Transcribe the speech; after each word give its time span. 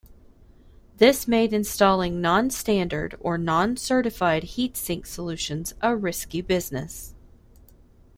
This 0.97 1.27
made 1.27 1.53
installing 1.53 2.21
non-standard 2.21 3.13
or 3.19 3.37
non-certified 3.37 4.41
heatsink 4.57 5.05
solutions 5.05 5.75
a 5.79 5.95
risky 5.95 6.41
business. 6.41 7.13